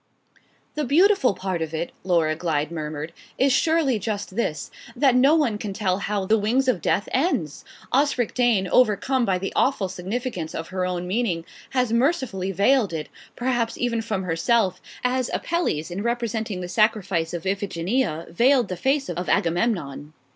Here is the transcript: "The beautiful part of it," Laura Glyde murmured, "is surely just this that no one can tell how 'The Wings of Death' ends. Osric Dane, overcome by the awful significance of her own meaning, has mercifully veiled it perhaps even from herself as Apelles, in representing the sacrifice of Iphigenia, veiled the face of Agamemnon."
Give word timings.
"The 0.73 0.83
beautiful 0.83 1.35
part 1.35 1.61
of 1.61 1.75
it," 1.75 1.91
Laura 2.03 2.35
Glyde 2.35 2.71
murmured, 2.71 3.13
"is 3.37 3.53
surely 3.53 3.99
just 3.99 4.35
this 4.35 4.71
that 4.95 5.13
no 5.15 5.35
one 5.35 5.59
can 5.59 5.73
tell 5.73 5.99
how 5.99 6.25
'The 6.25 6.39
Wings 6.39 6.67
of 6.67 6.81
Death' 6.81 7.07
ends. 7.11 7.63
Osric 7.91 8.33
Dane, 8.33 8.67
overcome 8.67 9.25
by 9.25 9.37
the 9.37 9.53
awful 9.55 9.87
significance 9.87 10.55
of 10.55 10.69
her 10.69 10.87
own 10.87 11.05
meaning, 11.05 11.45
has 11.69 11.93
mercifully 11.93 12.51
veiled 12.51 12.93
it 12.93 13.09
perhaps 13.35 13.77
even 13.77 14.01
from 14.01 14.23
herself 14.23 14.81
as 15.03 15.29
Apelles, 15.35 15.91
in 15.91 16.01
representing 16.01 16.61
the 16.61 16.67
sacrifice 16.67 17.31
of 17.31 17.45
Iphigenia, 17.45 18.25
veiled 18.31 18.69
the 18.69 18.77
face 18.77 19.07
of 19.07 19.29
Agamemnon." 19.29 20.13